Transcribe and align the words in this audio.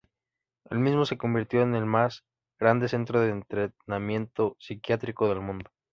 El 0.71 0.79
mismo 0.79 1.05
se 1.05 1.19
convirtió 1.19 1.61
en 1.61 1.75
el 1.75 1.85
más 1.85 2.25
grande 2.59 2.87
centro 2.87 3.19
de 3.21 3.29
entrenamiento 3.29 4.55
psiquiátrico 4.59 5.27
del 5.29 5.41
mundo. 5.41 5.69